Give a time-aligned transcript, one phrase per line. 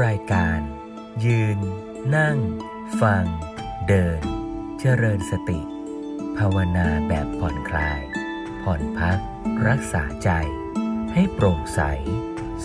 [0.00, 0.60] รายการ
[1.24, 1.58] ยืน
[2.16, 2.38] นั่ง
[3.00, 3.24] ฟัง
[3.88, 4.20] เดิน
[4.80, 5.60] เจริญสติ
[6.38, 8.00] ภาวนาแบบผ่อนคลาย
[8.62, 9.18] ผ่อนพัก
[9.68, 10.30] รักษาใจ
[11.12, 11.80] ให้โปร่งใส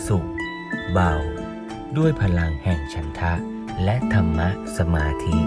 [0.06, 0.28] สุข
[0.92, 1.14] เบา
[1.96, 3.34] ด้วยพลังแห่งฉันทะ
[3.84, 4.48] และธรรมะ
[4.78, 5.38] สมาธิ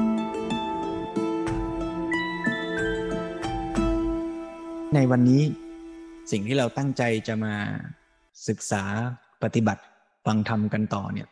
[4.94, 5.44] ในวันนี้
[6.32, 7.56] สิ่งที่เราตั้งใจจะมา
[8.48, 8.84] ศึกษา
[9.44, 9.84] ปฏิบัติ
[10.26, 11.30] ฟังธรรมกันต่อเนี่ย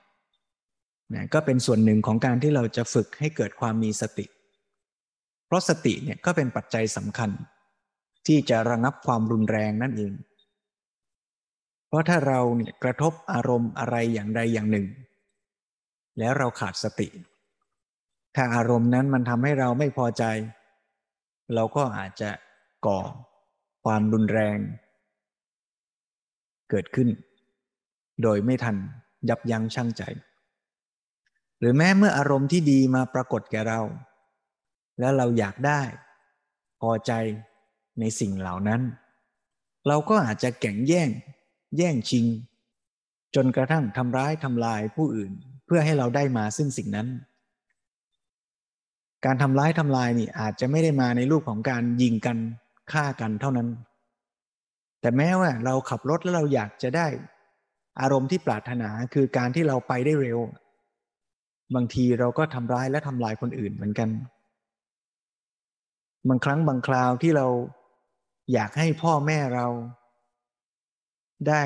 [1.13, 4.25] นะก็เป็นส่วนหนึ่งของการที่เราจะฝึกให้เกิดความมีสติ
[5.45, 7.29] เพราะสติเนี่ยก็เป็นปัจจัยสำคัญ
[8.27, 10.13] ที่จะระงับความรุนแรงนั่นเอง
[11.87, 14.85] เพราะถ้าเราเนี่ยกระทบอารมณ์อะไรอย่างใดอย่างหนึ่ง
[16.19, 17.07] แล้วเราขาดสติ
[18.35, 20.23] ถ้าอารมณ์นั้นมันทำให้เราไม่พอใจ
[21.53, 22.29] เราก็อาจจะ
[22.85, 22.99] ก่อ
[23.83, 24.57] ความรุนแรง
[26.69, 27.09] เกิดขึ้น
[28.23, 28.75] โดยไม่ทัน
[29.29, 30.03] ยับยั้งชั่งใจ
[31.59, 33.81] หรือแม้เมื่ออารมณ์ที่ดีมาปรากฏแก่เรา
[34.99, 35.81] แล้วเราอยากได้
[36.81, 37.11] พอใจ
[37.99, 38.81] ในสิ่งเหล่านั้น
[39.87, 41.09] เราก็อาจจะแข่งแย่ง
[41.77, 42.25] แย่งชิง
[43.35, 45.31] จนกระทั่งทำร้ายทำลายผู้อื่น
[45.65, 47.07] เพื่อให้เราได้มาซึ่งสิ่งนั้น
[49.25, 52.37] การทำร้ายทำลายนี่อาจจะไม่ได้มาในรูปของการยิงกัน
[52.91, 53.69] ฆ่ากันเท่านั้น
[55.01, 57.07] แต่แม้ว่าเราขับรถแล้วเราอยากจะได้
[58.01, 60.39] อารมณ์ที่ปรารถนาคือการที่เราไปได้เร็ว
[61.75, 64.09] บางทีเราก็ทำร้ายและทำลายคนอื่นเหมือนกัน
[66.29, 67.47] บางครั้งบางคราวที่เรา
[68.53, 69.67] อยากให้พ่อแม่เรา
[71.49, 71.63] ได้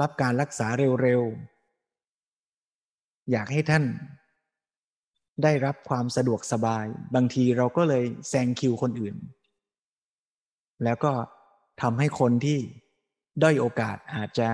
[0.00, 0.66] รับการรักษา
[1.02, 3.84] เร็วๆ อยากให้ท่าน
[5.42, 9.16] ได้รับความสะดวกสบาย บางทีเราก็เลยแซงคิวคนอื่น
[10.84, 11.12] แล้วก็
[11.82, 12.58] ทำให้คนที่
[13.42, 14.48] ด้อยโอกาสอาจจะ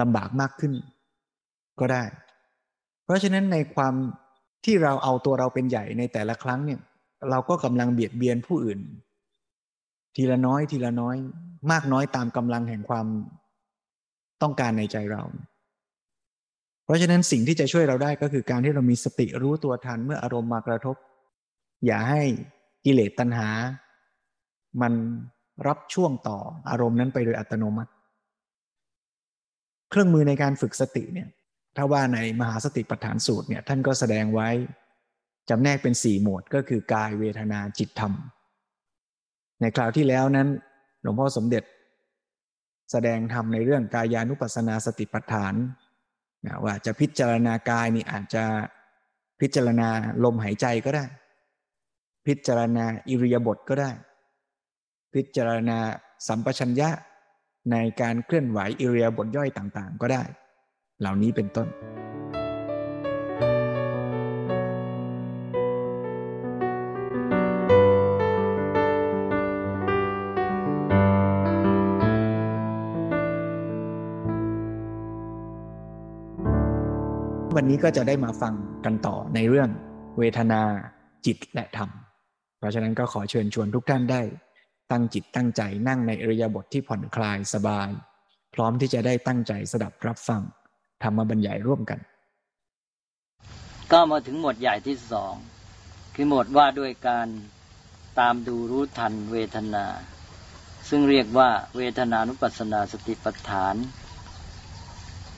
[0.00, 0.72] ลำบากมากขึ้น
[1.80, 2.02] ก็ได้
[3.06, 3.94] เพราะฉะนั้นในความ
[4.64, 6.80] ที่เราเอาตัวเราเป็นใหญ่ในแต่ละครั้งเนี่ย
[7.30, 8.80] เราก็กำลังเบียดเบียนผู้อื่น
[10.16, 11.16] ทีละน้อยทีละน้อย
[11.70, 13.06] มากน้อยตามกำลังแห่งความ
[14.42, 15.22] ต้องการในใจเรา
[16.84, 20.96] เพราะฉะนั้นสิ่งที่จะช่วยเราได้ก็คือการที่เรามีสติรู้ตัวทันเมื่ออารมณ์มากระทบ
[21.86, 22.22] อย่าให้
[22.84, 23.48] กิเลสตัณหา
[24.82, 24.92] มัน
[25.66, 26.38] รับช่วงต่อ
[26.70, 27.92] อารมณ์นั้นไปโดยอัตโนมัติ
[29.90, 31.28] เครื่องมือในการฝึกสติเนี่ย
[31.76, 34.48] ถ้าว่าในมหาสติปัฏฐานสูตรเนี่ยท่านก็แสดงไว้
[35.48, 38.12] จำแนกเป็นสี่หมวดก็คือกายเวทนาจิตธรรม
[39.60, 40.48] ในคราวที่แล้วนั้น
[41.02, 41.64] หลวงพ่อสมเด็จ
[42.92, 45.54] แสดงธรรมในเรื่องกายานุปัสสนาสติปัฏฐาน
[46.46, 48.44] นะว่าจะพิจารณากายนี่อาจจะ
[49.40, 49.88] พิจารณา
[50.24, 51.04] ลมหายใจก็ได้
[52.26, 53.90] พิจารณาอิริยาบถก็ได้
[55.14, 55.78] พิจารณา
[56.28, 56.90] สัมปชัญญะ
[57.72, 60.22] ในการเคลื่อนไหวอิรียาบทย่อยต่างๆ ก็ได้
[61.00, 61.68] เหล่านี้เป็นต้น
[77.56, 79.70] วันนี้ก็จะได้มาฟังกันต่อในเรื่อง
[80.18, 80.62] เวทนา
[81.26, 81.90] จิตและธรรม
[82.58, 84.22] เพราะฉะนั้นก็ขอเชิญชวนทุกท่านได้
[84.90, 87.90] ตั้งจิตตั้งใจนั่งในอริยบทที่ผ่อนคลายสบาย
[88.54, 90.42] พร้อมที่จะได้ตั้งใจสดับรับฟัง
[91.02, 91.98] ธรรมบรรยายร่วมกัน
[93.92, 95.34] ก็มาถึงหมวดใหญ่ที่สอง
[96.14, 97.26] คือหมวดว่าด้วยการ
[98.18, 99.86] ตามดูรู้ทันเวทนา
[100.88, 103.74] ซึ่งเรียกว่าเวทนานุปัสสนาสติปัฏฐาน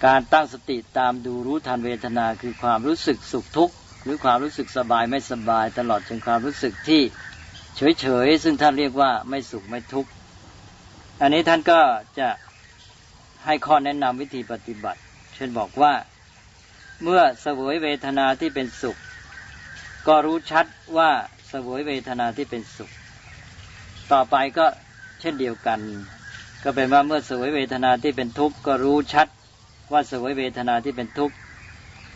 [0.06, 7.02] การตั้งสติตามดูรู้ทันเวทนาคือความรู้สึกสุขทุกข์หรือความรู้สึกสบายไม่สบาย ตลอดจนความรู้สึกที่
[8.00, 10.10] เฉยๆซึ่งท่านเรียกว่าไม่สุขไม่ทุกข์
[11.20, 11.80] อันนี้ท่านก็
[12.18, 12.28] จะ
[13.44, 15.00] ให้ข้อแนะนำวิธีปฏิบัติ
[15.38, 15.94] เช่นบอกว่า
[17.02, 18.96] เมื่อเสวยเวทนาที่เป็นสุข
[20.08, 20.66] ก็รู้ชัด
[20.98, 21.10] ว่า
[21.48, 22.90] เสวยเวทนาที่เป็นสุข
[24.12, 24.66] ต่อไปก็
[25.20, 25.80] เช่นเดียวกัน
[26.62, 29.28] ก็เป็นว่าเมื่อเสวยเวทนาที่เป็นทุกข์ก็รู้ชัด
[29.92, 31.36] ว่าเสวยเวทนาที่เป็นทุกข์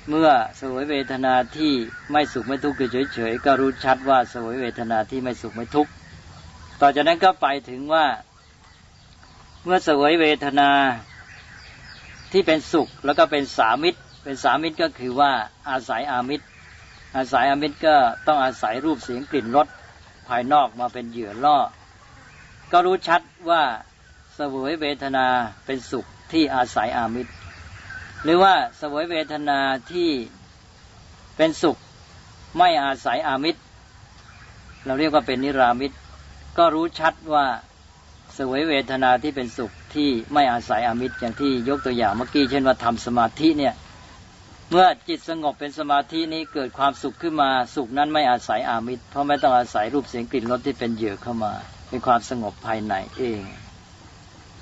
[0.08, 0.30] เมื่อ
[0.60, 1.72] สวยเวทนาที่
[2.12, 2.76] ไม่สุขไม่ทุกข์
[3.14, 5.90] เฉยๆก็รู้ชัดว่าสวยเวทนาที่ไม่สุขไม่ทุกข์
[6.80, 8.06] ต่อจากนั้นก็ไปถึงว่า
[9.64, 10.70] เมื่อสวยเวทนา
[12.32, 15.32] ที่เป็นสุขแล้วก็เป็นสามิตร เป็นสามิตรก็คือว่า
[15.70, 16.44] อาศัยอามิตร
[17.16, 17.94] อาศัยอามิตรก็
[18.26, 19.66] ต้องอาศัยรูปเสียงกลิ่นรส
[20.28, 21.58] ภายนอกมาเป็นเหยื่อล่อ
[22.72, 23.62] ก็รู้ชัดว่า
[24.38, 25.26] สวยเวทนา
[25.66, 27.32] เป็นสุขที่อาศัยอามิตร
[28.24, 29.58] หรือว่าสวยเวทนา
[29.90, 30.10] ที่
[31.36, 31.76] เป็นสุข
[32.58, 33.60] ไม่อาศัยอามิตร
[34.84, 35.96] เราเรียกว่าเป็นนิรามิตร
[36.58, 37.46] ก็รู้ชัดว่า
[38.38, 43.74] สวยเวทนาที่เป็นสุข ที่ไม่อาศัยอามิตรอย่างที่ยกตัวอย่างเมื่อกี้เช่นว่าทำสมาธิเนี่ย
[44.70, 51.52] เมื่อจิตสงบเป็นสมาธินี้เกิดความสุขขึ้นมาสุขนั้นไม่อาศัยอามิตร เพราะไม่ต้องอาศัยรูปเสียงกลิ่นรสที่เป็นเหยื่อเข้ามา
[51.88, 53.42] เป็นความสงบภายในเอง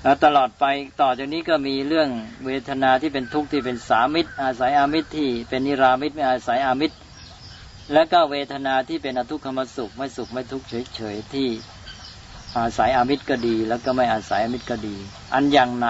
[0.03, 0.65] แล้วตลอดไป
[1.01, 2.09] ต่อจากนี้ก็มีเรื่อง
[2.45, 6.95] เวทนาที่เป็นทุกข์ที่เป็นสามิตร อาศัยอามิตรที่เป็นนิรามิตรไม่อาศัยอามิตร
[7.93, 11.49] และก็เวทนาที่เป็นอทุกขมสุขไม่สุขไม่ทุกข์เฉยๆที่
[12.57, 14.95] อาศัยอามิตรก็ดี แล้วก็ไม่อาศัยอามิตรก็ดี
[15.33, 15.89] อันอย่างไหน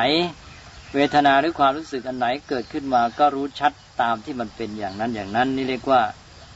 [0.96, 3.72] เวทนาหรือความรู้สึกอันไหนเกิดขึ้นมาก็รู้ชัด
[4.02, 6.02] ตามที่มันเป็นอย่างนั้นอย่างนั้น นี่เรียกว่า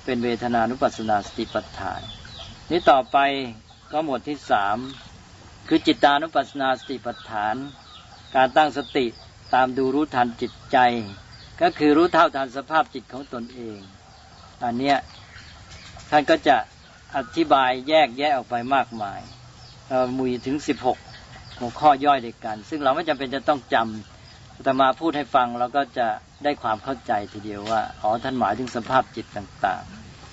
[0.05, 2.01] เป็นเวทนานุปัสสนาสติปัฏฐาน
[2.71, 3.17] นี้ต่อไป
[3.91, 4.77] ก็หมวดที่สาม
[5.67, 7.55] คือจิตานุปัสสนาสติปัฏฐาน
[8.35, 9.05] การตั้งสติ
[9.53, 10.77] ตามดูรู้ทันจิตใจ
[11.61, 13.79] ก็คือรู้เท่าทันสภาพจิตของตนเอง
[14.63, 14.97] อันเนี้ย
[16.09, 16.57] ท่านก็จะ
[17.15, 19.21] อธิบายแยกแยะออกไปมากมาย
[20.17, 20.57] มุยถึง
[21.07, 26.07] 16 หัวข้อย่อยด้วยกัน ซึ่งเราไม่จำเป็นจะต้องจำแต่มาพูดให้ฟังเราก็จะ
[26.43, 29.83] ได้ความเข้าใจทีเดียวว่าอ๋อท่านหมายถึงสภาพจิตต่าง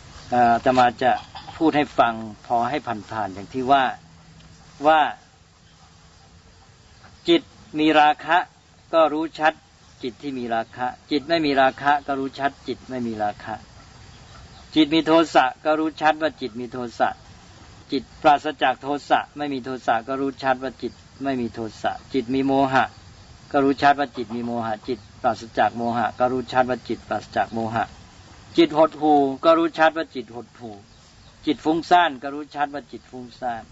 [0.04, 1.12] ๆแต่มาจะ
[1.56, 2.14] พูดให้ฟัง
[2.46, 2.78] พอให้
[3.10, 3.84] ผ่านๆอย่างที่ว่า
[4.86, 5.00] ว่า
[7.28, 7.42] จิต
[7.78, 8.36] มีราคะ
[8.94, 9.52] ก็รู้ชัด
[10.02, 13.54] จิตที่มีราคะ จิตไม่มีราคะก็รู้ชัดจิตไม่มีราคะ
[14.74, 17.08] จิตมีโทสะก็รู้ชัดว่าจิตมีโทสะ
[17.92, 20.92] จิตปราศจากโทสะไม่มีโทสะก็รู้ชัดว่าจิต
[21.24, 22.84] ไม่มีโทสะจิตมีโมหะ
[23.52, 27.84] ก็รู้ชัดว่าจิตมีโมหะ จิตปราศจากโมหะ ก็รู้ชัดว่าจิตปราศจากโมหะ
[28.56, 30.70] จิตหดหูก็รู้ชัดว่าจิตหดหู
[31.46, 33.62] จิตฟุ้งซ่านก็รู้ชัดว่าจิตฟุ้งซ่าน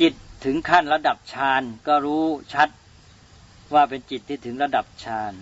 [0.00, 2.24] จิตถึงขั้นระดับฌานก็รู้
[2.54, 2.68] ชัด
[3.74, 5.32] ว่าเป็นจิตที่ถึงระดับฌาน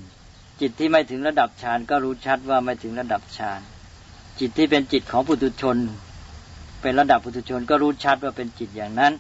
[0.61, 3.61] จิตที่ไม่ถึงระดับฌานก็รู้ชัดว่าไม่ถึงระดับฌาน
[4.41, 5.79] จิตที่เป็นจิตของปุถุชน
[6.85, 9.13] เป็นระดับปุถุชนก็รู้ชัดว่าเป็นจิตอย่างนั้น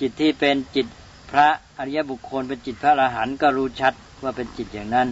[0.00, 0.86] จิตที่เป็นจิต
[1.30, 1.48] พระ
[1.78, 5.08] อริยบุคคล เป็นจิตพระอรหันต์ก็รู้ชัดว่าเป็นจิตอย่างนั้น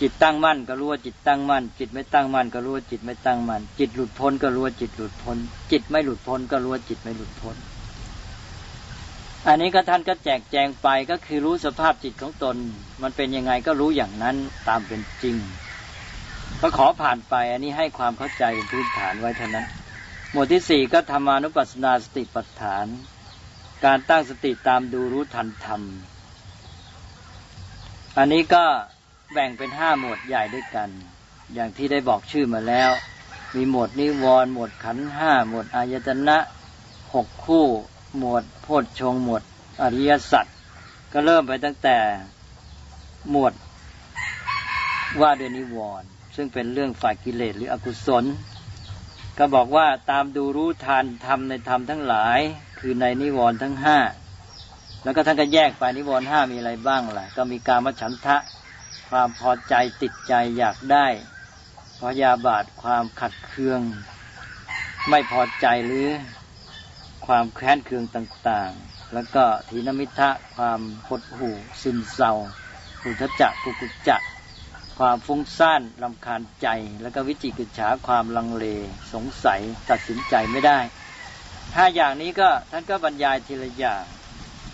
[0.00, 5.38] จิตตั้งมั่นก็รู้ว่าจิตตั้งมั่น จิตไม่ตั้งมั่นก็รู้ว่าจิตไม่ตั้งมั่น จิตหลุดพ้นก็รู้ว่าจิตหลุดพ้น
[5.70, 7.56] จิตไม่หลุดพ้นก็รู้ว่าจิตไม่หลุดพ้น
[9.46, 12.56] อันนี้ก็ท่านก็แจกแจงไปก็คือรู้สภาพจิตของตน
[13.02, 14.36] มันเป็นยังไงก็รู้อย่างนั้น
[14.68, 15.36] ตามเป็นจริง
[16.60, 19.66] ก็ขอผ่านไปอันนี้ให้ความเข้าใจเป็นพื้นฐานไว้เท่านั้น
[20.32, 22.86] หมวดที่สี่ก็ธรรมานุปัสสนาสติปัฏฐาน
[23.84, 25.82] การตั้งสติตามดูรู้ทันธรรม
[28.16, 28.64] อันนี้ก็
[29.32, 30.88] แบ่งเป็นห้าหมวดใหญ่ด้วยกัน
[31.54, 32.90] อย่างที่ได้บอกชื่อมาแล้ว
[33.54, 36.38] มีหมวดนิวรณ์หมวดขันห้าหมวดอายตนะ
[37.14, 37.66] หกคู่
[38.18, 39.42] หมวดโพชฌงหมวด
[39.82, 40.46] อริยสัจ
[41.12, 41.96] ก็เริ่มไปตั้งแต่
[43.30, 43.52] หมวด
[45.20, 48.24] ว่าด้วยนิวรณ์ซึ่งเป็นเรื่องฝ่ายกิเลสหรืออกุศล
[49.38, 52.40] ก็บอกว่าตามดูรู้ทานทำในธรรมทั้งหลาย
[52.78, 53.98] คือในนิวรณ์ทั้งห้า
[55.04, 58.36] แล้วก็ท่านก็แยกไปนิวรณ์ห้ามีอะไรบ้างล่ะ ก็มีการมฉันทะ
[59.10, 61.06] ความพอใจติดใจอยากได้
[62.00, 63.80] พยาบาทความขัดเคือง
[65.08, 66.08] ไม่พอใจหรือ
[67.26, 72.32] ความแค้นเคืองต่างๆ แล้วก็ทีนมิทะความหดหู่ซึมเศร้า
[73.04, 74.22] อุทจักกุกุจัก
[74.98, 76.68] ความฟุ้งซ่านลำคาญใจ
[77.02, 78.64] แล้วก็วิจิกิจฉาความลังเล
[79.12, 79.60] สงสัย
[79.90, 80.78] ตัดสินใจไม่ได้
[81.74, 84.02] ถ้าอย่างนี้ก็ท่านก็บรรยายทีละอย่าง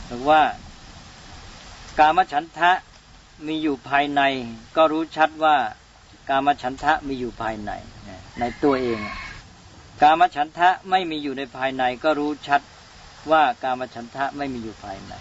[0.08, 0.42] บอว่า
[1.98, 2.70] กามฉันทะ
[3.46, 4.22] มีอยู่ภายใน
[4.76, 5.56] ก็รู้ชัดว่า
[6.28, 7.70] กามฉันทะมีอยู่ภายใน
[8.40, 9.00] ในตัวเอง
[10.02, 12.60] กามฉันทะไม่มีอยู่ในภายใน ก็รู้ชัด
[13.30, 15.12] ว่ากามฉันทะไม่มีอยู่ภายใน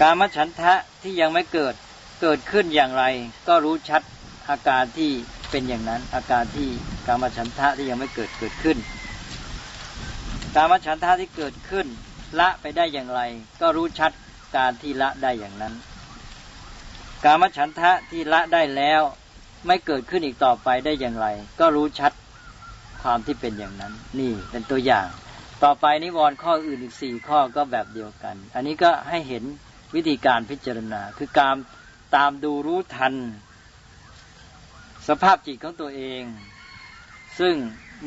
[0.00, 0.72] กามฉันทะ
[1.02, 1.74] ที่ยังไม่เกิด
[2.20, 3.04] เกิดขึ้นอย่างไร
[3.48, 4.02] ก็รู้ชัด
[4.50, 5.10] อาการที่
[5.50, 6.68] เป็นอย่างนั้น อาการที่
[7.06, 8.78] กามฉันทะที่ยังไม่เกิดเกิดขึ้น
[10.54, 11.86] กามฉันทะที่เกิดขึ้น
[12.40, 13.20] ละไปได้อย่างไร
[13.60, 14.12] ก็รู้ชัด
[14.56, 15.74] การที่ละได้อย่างนั้น
[17.24, 19.02] กามฉันทะที่ละได้แล้ว
[19.66, 21.26] ไม่เกิดขึ้นอีกต่อไปได้อย่างไร
[21.60, 22.12] ก็รู้ชัด
[23.02, 25.06] ความที่เป็นอย่างนั้น นี่เป็นตัวอย่าง
[25.64, 29.44] ต่อไปนิวรณ์ข้ออื่นอีกสี่ข้อก็แบบเดียวกัน อันนี้ก็ให้เห็น
[29.94, 31.56] วิธีการพิจารณา คือการ
[32.14, 33.14] ตามดูรู้ทัน
[35.08, 36.22] สภาพจิตของตัวเอง
[37.38, 37.54] ซึ่ง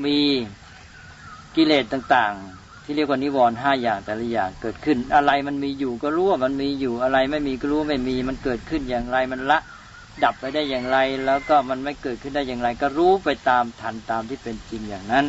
[0.06, 0.20] มี
[1.56, 9.60] กิเลสต่างๆ ที่เรียกว่านิวรณ์ห้าอย่างแต่ละอย่างเกิดขึ้น อะไรมันมีอยู่ก็รู้ว่ามันมีอยู่อะไรไม่มีก็รู้ไม่มีมันเกิดขึ้นอย่างไรมันละ
[10.24, 15.26] ดับไปได้อย่างไร แล้วก็มันไม่เกิดขึ้นได้อย่างไร ก็รู้ไปตามทันตามที่เป็นจริงอย่างนั้น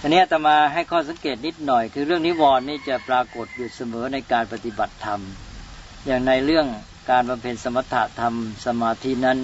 [0.00, 5.20] อันนี้จะมาให้ข้อสังเกตนิดหน่อย คือเรื่องนิวรณ์นี่จะปรากฏอยู่เสมอในการปฏิบัติธรรม
[6.06, 6.66] อย่างในเรื่อง
[7.10, 8.34] การบำเพ็ญสมถะธรรม
[8.66, 9.38] สมาธินั้น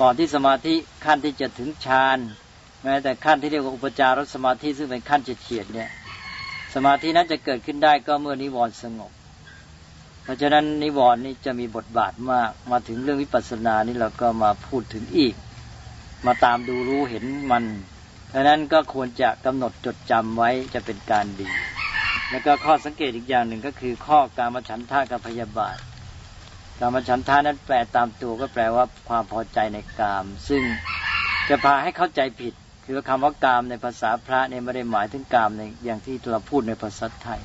[0.00, 0.74] ก่อนที่สมาธิ
[1.04, 2.18] ขั้นที่จะถึงฌาน
[2.82, 5.88] แม้แต่ขั้นที่เรียกว่าอุปจารสมาธิซึ่งเป็นขั้นเฉียดเนี่ย
[6.74, 9.12] สมาธินั้นจะเกิดขึ้นได้ก็เมื่อนิวรณ์สงบ
[10.22, 15.34] เพราะฉะนั้นนิวรณ์นี่จะมีบทบาทมากมาถึงเรื่องวิปัสสนานี่เราก็มาพูดถึงอีก
[16.26, 17.64] มาตามดูรู้เห็นมัน
[18.32, 21.48] ดังนั้นก็ควรจะกำหนดจดจำไว้จะเป็นการดี
[22.30, 25.76] แล้วก็ข้อสังเกตอีกอย่างหนึ่งก็คือ ข้อการมฉันทากับพยาบาท
[26.80, 30.62] การมฉันทานั้นแปลตามตัวก็แปลว่าความพอใจในกาม ซึ่ง
[31.48, 32.54] จะพาให้เข้าใจผิด
[32.84, 37.40] คือคำว่ากามในภาษาพระเนี่ยไม่ได้หมายถึงกามในอย่างที่เราพูดในภาษาไทย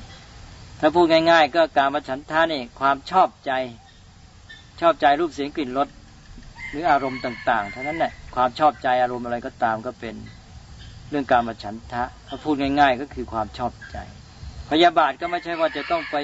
[0.80, 3.52] ถ้าพูดง่าย ๆ ก็การมฉันทานี่ความชอบใจ
[4.80, 5.88] ชอบใจรูปเสียงกลิ่นรส
[6.70, 10.14] หรืออารมณ์ต่างๆเท่านั้นแหละความชอบใจอารมณ์อะไรก็ตามก็เป็น
[11.10, 13.98] เรื่องการมาฉันทะถ้าพูดง่าย ๆ ก็คือความชอบใจ
[14.72, 16.16] พยาบาทก็ไม่ใช่ว่าจะต้องไป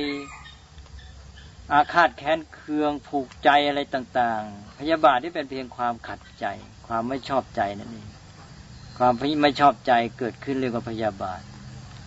[1.73, 6.47] อาฆาตแค้นเคืองผูกใจอะไรต่าง ๆ พยาบาทที่เป็นเพียงความขัดใจ
[6.87, 8.09] ความไม่ชอบใจนั่นเอง
[8.99, 9.13] ความ
[9.43, 11.41] ไม่ชอบใจเกิดขึ้นเรียกว่าพยาบาท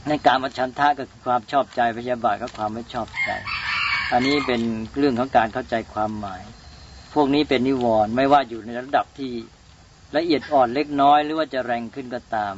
[0.08, 3.32] ในการมาฉันทะก็คือความชอบใจพยาบาทก็ความไม่ชอบใจ
[4.12, 4.62] อันนี้เป็น
[4.98, 6.44] เรื่องของการเข้าใจความหมาย
[7.14, 9.32] พวกนี้เป็นนิวรณ์ไม่ว่าอยู่ในระดับที่
[10.16, 12.56] ละเอียดอ่อนเล็กน้อย หรือว่าจะแรงขึ้นก็ตาม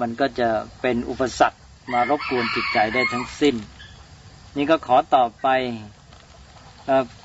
[0.00, 0.48] มันก็จะ
[0.80, 1.58] เป็นอุปสรรค
[1.92, 3.54] มารบกวนจิตใจได้ทั้งสิ้น
[4.56, 5.48] นี่ก็ขอต่อไป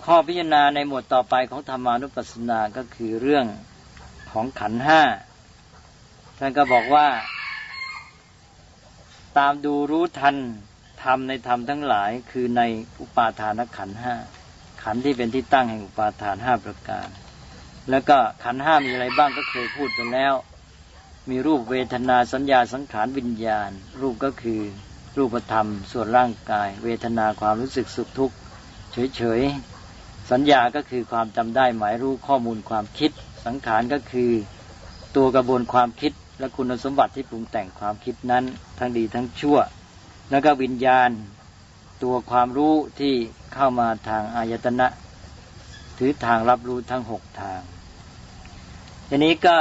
[0.05, 3.45] ข้อพิจารณาในหมวดต่อไปของธรรมานุปัสสนาก็คือเรื่อง
[4.31, 5.01] ของขันห้า
[6.39, 7.07] ท่านก็บอกว่า
[9.37, 10.35] ตามดูรู้ทัน
[11.03, 12.61] ธรรมในธรรมทั้งหลาย คือใน
[12.99, 14.13] อุปาทานขันห้า
[14.83, 17.07] ขันที่เป็นที่ตั้งแห่งอุปาทานห้าประการ
[17.89, 20.33] แล้วก็ขันห้ามีอะไรบ้างก็เคยพูดไปแล้ว
[21.29, 23.69] มีรูปเวทนาสัญญาสังขารวิญญาณ
[24.01, 24.61] รูปก็คือ
[25.17, 28.35] รูปธรรม ส่วนร่างกาย เวทนาความรู้สึกสุขทุกข์
[29.15, 33.11] เฉยๆสัญญาก็คือความจำได้หมายรู้ข้อมูลความคิด
[33.45, 34.31] สังขารก็คือ
[35.15, 38.43] ตัวกระบวนความคิด และคุณสมบัติที่ปรุงแต่งความคิดนั้น
[38.77, 39.57] ทั้งดีทั้งชั่ว
[40.31, 41.09] แล้วก็วิญญาณ
[42.03, 43.13] ตัวความรู้ที่
[43.53, 44.87] เข้ามาทางอายตนะ
[45.97, 47.61] ถือทางรับรู้ทั้งหกทาง
[49.09, 49.57] ทีนี้ก็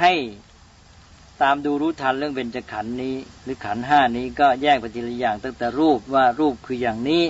[0.00, 0.12] ให้
[1.42, 7.22] ตามดูรู้ทันเรื่องเบญจขันธ์นี้ หรือขันธ์ห้านี้ก็แยกไปทีละอย่างตั้งแต่รูปว่ารูปคืออย่างนี้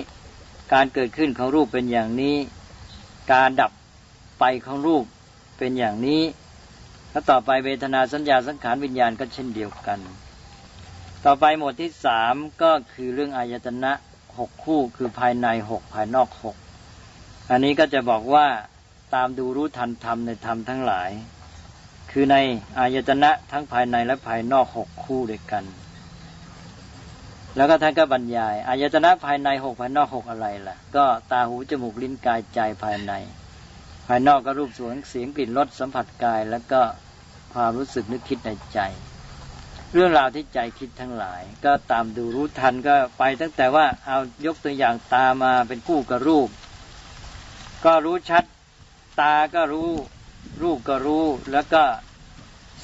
[0.73, 2.35] การเกิดขึ้นของรูปเป็นอย่างนี้
[3.33, 3.71] การดับ
[4.39, 5.03] ไปของรูป
[5.57, 6.21] เป็นอย่างนี้
[7.11, 9.99] แล้วต่อไปเวทนาสัญญาสังขารวิญญาณก็เช่นเดียวกัน
[11.25, 13.91] ต่อไปหมวดที่สามก็คือเรื่องอายตนะ
[14.39, 16.55] หกคู่คือภายในหกภายนอกหก
[17.49, 18.47] อันนี้ก็จะบอกว่า
[19.13, 21.09] ตามดูรู้ทันธรรมในธรรมทั้งหลาย
[22.11, 22.37] คือใน
[22.79, 25.63] อายตนะทั้งภายในและภายนอกหกคู่ด้วยกัน
[27.55, 33.13] แล้วก็ท่านก็บรรยายอายตนะภายในหกภายนอกหกอะไรล่ะ ก็ตาหูจมูกลิ้นกายใจภายใน
[34.07, 36.81] ภายนอกก็รูปสวยเสียงกลิ่นรสสัมผัสกาย แล้วก็
[37.53, 38.79] ความรู้สึกนึกคิดในใจ
[39.93, 46.49] เรื่องราวที่ใจคิดทั้งหลาย ก็ตามดูรู้ทันก็ไปตั้งแต่ว่าเอายกตัวอย่างตามาเป็นคู่กับรูป
[47.85, 48.43] ก็รู้ชัด
[49.21, 49.89] ตาก็รู้
[50.61, 51.83] รูปก็รู้แล้วก็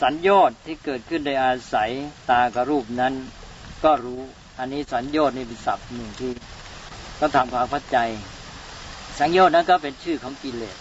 [0.02, 1.92] สัญญอดที่เกิดขึ้นในอาศัย
[2.30, 3.14] ตากับรูปนั้น
[3.84, 4.22] ก็รู้
[4.60, 6.32] อันนี้สัญญอดนี่เป็นศัพท์หนึ่งที่
[7.20, 7.98] ต้องทำความเข้าใจ
[9.20, 10.78] สัญญอดนั้นก็เป็นชื่อของกิเลส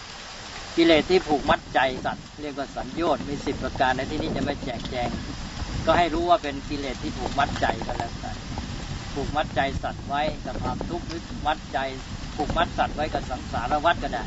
[0.75, 5.09] กิเลสที่ผูกมัดใจสัตว์เรียกว่าสัญญอดมีสิบประการในที่นี้จะไม่แจกแจง
[5.85, 8.35] ก็ให้รู้ว่าเป็นกิเลสที่ผูกมัดใจกันแล้วกัน
[9.13, 11.79] ผูกมัดใจสัตว์ไว้กับความทุกข์หรือมัดใจ
[12.35, 14.25] ผูกมัดสัตว์ไว้กับสังสารวัฏก็ได้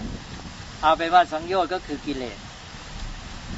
[0.83, 2.39] เอาไปว่าสังโยชน์ก็คือกิเลส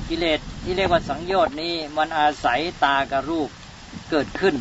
[0.09, 3.49] กิเลสที่เรียกว่าสังโยชน์นี้มันอาศัยตากับรูป
[4.11, 4.55] เกิดขึ้น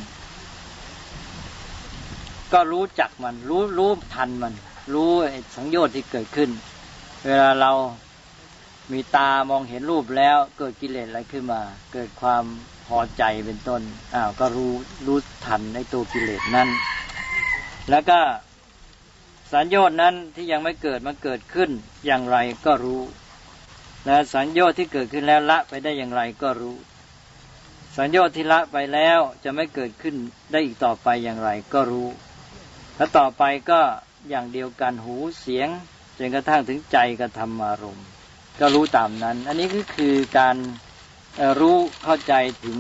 [2.54, 4.54] ก็รู้จักมัน รู้รู้ทันมัน
[4.94, 5.12] รู้
[5.56, 6.50] สังโยชน์ที่เกิดขึ้น
[7.26, 7.72] เวลาเรา
[8.92, 11.62] มีตามองเห็นรูปแล้วเกิดกิเลสอะไรขึ้นมา
[11.94, 12.44] เกิดความ
[12.88, 13.82] พอใจเป็นต้น
[14.14, 14.72] อ้าวก็รู้
[15.06, 16.70] รู้ทันในตัวกิเลสนั้น
[17.90, 18.20] แล้วก็
[19.54, 21.70] สัญญาณนั้นที่ยังไม่เกิดมันเกิดขึ้น
[22.06, 23.02] อย่างไรก็รู้
[24.06, 26.78] และสัญญาณที่เกิดขึ้นแล้วละไปได้อย่างไรก็รู้
[27.98, 30.16] สัญญาณที่ละไปแล้วจะไม่เกิดขึ้น
[30.52, 32.08] ได้อีกต่อไปอย่างไรก็รู้
[32.98, 33.80] และต่อไปก็
[34.30, 35.70] อย่างเดียวกันหูเสียง
[36.18, 38.06] จนกระทั่งถึงใจกระทำอารมณ์
[38.60, 40.56] ก็รู้ตามนั้น อันนี้ก็คือการ
[41.60, 42.80] รู้เข้าใจถึง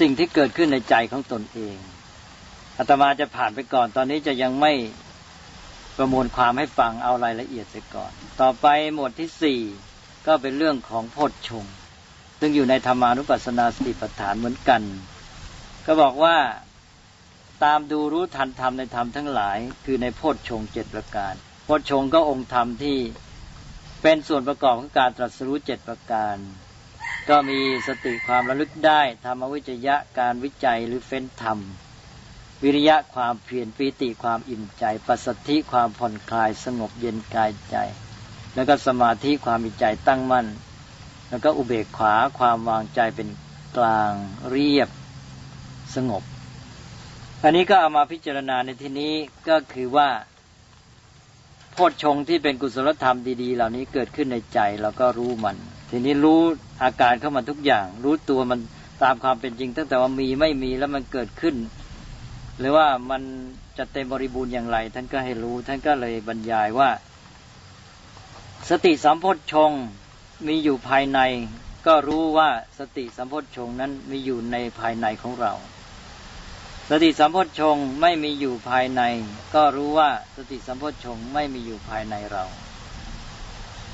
[0.00, 1.76] สิ่งที่เกิดขึ้นในใจของตนเอง
[2.78, 4.72] อาตมาจะผ่านไปก่อนตอนนี้จะยังไม่
[5.98, 9.60] ประมวลความให้ฟังเอารายละเอียดไปก่อน ต่อไปหมวดที่สี่
[10.26, 11.66] ก็เป็นเรื่องของโพชฌง
[12.40, 14.82] ซึ่งอยู่ในธรรมานุปัสสนาสติปัฏฐานเหมือนกัน
[15.86, 16.36] ก็บอกว่า
[17.64, 22.98] ตามดูรู้ทันธรรมในธรรมทั้งหลาย คือในโพชฌงเจ็ดประการ โพชฌงก็องค์ธรรมที่
[24.02, 26.36] เป็นส่วนประกอบของการตรัสรู้เจ็ดประการ
[27.28, 31.58] ก็มีสติความระลึกได้ธรรมวิจยะการวิจัยหรือเฟ้นธรรม
[32.62, 37.76] วิริยะความเพียรปีติความอิ่มใจ ปัสสธิความผ่อนคลายสงบเย็นกายใจ
[38.54, 40.46] แล้วก็สมาธิความมีใจตั้งมั่น
[41.30, 43.28] แล้วก็อุเบกขาความวางใจเป็น
[43.76, 44.12] กลาง
[44.50, 44.88] เรียบ
[45.94, 46.22] สงบ
[47.42, 49.14] อันนี้ก็เอามาพิจารณาในที่นี้
[49.48, 50.08] ก็คือว่า
[51.72, 55.56] โพชฌงที่เป็นกุศลธรรมดีๆ เหล่านี้เกิดขึ้นในใจเราก็รู้มัน
[55.90, 56.40] ทีนี้รู้
[56.82, 58.60] อาการเข้ามาทุกอย่าง รู้ตัวมัน
[59.02, 61.54] ตามความเป็นจริง ตั้งแต่ว่ามีไม่มีแล้วมันเกิดขึ้น
[62.58, 63.22] หรือว่ามัน
[63.78, 66.90] จะเต็มบริบูรณ์อย่างไร ท่านก็ให้รู้ ท่านก็เลยบรรยายว่า
[68.70, 69.72] สติสัมโพชฌง
[70.46, 71.20] มีอยู่ภายใน
[71.86, 72.48] ก็รู้ว่า
[72.78, 75.52] สติสัมโพชฌงนั้นมีอยู่ในภายในของเรา
[76.90, 79.02] สติสัมโพชฌงไม่มีอยู่ภายใน
[79.54, 82.44] ก็รู้ว่าสติสัมโพชฌงไม่มีอยู่ภายในเรา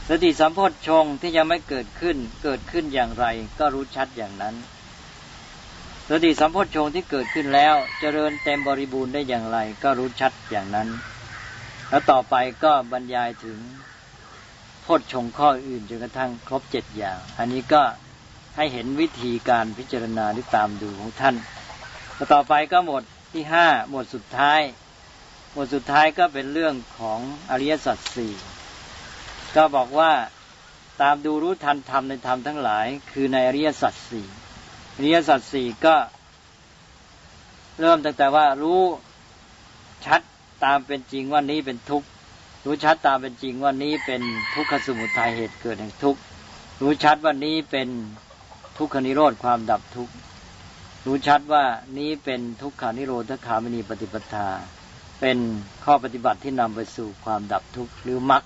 [0.09, 3.27] สติสัมโพชฌงที่ยังไม่เกิดขึ้นเกิดขึ้นอย่างไร
[3.59, 4.55] ก็รู้ชัดอย่างนั้น
[6.11, 10.89] สติสัมโพชฌงที่เกิดขึ้นแล้ว เจริญเต็มบริบูรณ์ได้อย่างไร ก็รู้ชัดอย่างนั้น
[11.91, 12.35] แล้วต่อไป
[12.65, 13.59] ก็บรรยายถึง
[14.83, 17.83] โพชฌงข้ออื่นจนกระทั่งครบเจ็ดอย่าง อันนี้ก็
[18.57, 21.37] ให้เห็นวิธีการพิจารณาหรือตามดูของท่าน
[22.15, 24.61] แล้วต่อไปก็หมดที่ห้าหมดสุดท้าย
[25.53, 27.21] หมดสุดท้ายก็เป็นเรื่องของ
[27.51, 28.35] อริยสัจสี่
[29.57, 30.13] ก็บอกว่า
[31.03, 34.27] ตามดูรู้ทันธรรมในธรรมทั้งหลาย คือในอริยสัจสี่
[35.03, 35.97] ริยสัจสี่ก็
[37.81, 38.83] เริ่มตั้งแต่ว่ารู้
[40.07, 40.21] ชัด
[40.65, 42.07] ตามเป็นจริงว่านี้เป็นทุกข์
[42.65, 44.23] รู้ชัดตามเป็นจริงว่านี้เป็น
[44.55, 46.21] ทุกขสมุทัยเหตุเกิดแห่งทุกข์
[46.81, 47.89] รู้ชัดว่านี้เป็น
[48.79, 50.15] ทุกขนิโรธความดับทุกข์
[51.07, 51.65] รู้ชัดว่า
[51.99, 54.49] นี้เป็นทุกขานิโรธคามินีปฏิปทา
[55.21, 55.39] เป็น
[55.85, 58.43] ข้อปฏิบัติที่นำไปสู่ความดับทุกข์หรือมรรค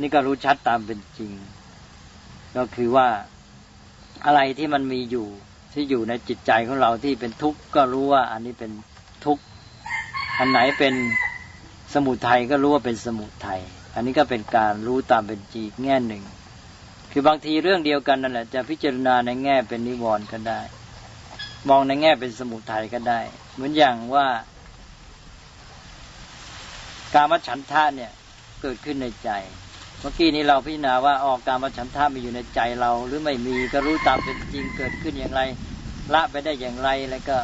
[0.00, 1.32] นี่ก็รู้ชัดตามเป็นจริง
[2.56, 3.08] ก็คือว่า
[4.24, 5.26] อะไรที่มันมีอยู่
[5.72, 8.70] ที่อยู่ในจิตใจของเราที่เป็นทุกข์ก็รู้ว่าอันนี้เป็น
[9.24, 9.42] ทุกข์
[10.38, 10.94] อันไหนเป็น
[11.94, 13.60] สมุทัยก็รู้ว่าเป็นสมุทัย
[13.94, 16.22] อันนี้ก็เป็นการรู้ตามเป็นจริงแง่หนึ่ง
[17.12, 20.60] คือบางทีเรื่องเดียวกันนั่นแหละจะพิจารณาในแง่เป็นนิวรณ์ก็ได้
[21.68, 23.20] มองในแง่เป็นสมุทัยก็ได้
[23.54, 24.26] เหมือนอย่างว่า
[27.14, 28.12] การมฉันทะเนี่ย
[28.62, 29.30] เกิดขึ้นในใจ
[30.00, 35.42] เมื่อกี้นี้เราพิจารณาว่าออกการมฉันทะมีอยู่ในใจเรา หรือไม่มีก็รู้ตามเป็นจริงเกิดขึ้นอย่างไร
[36.14, 37.38] ละไปได้อย่างไรแล้วก็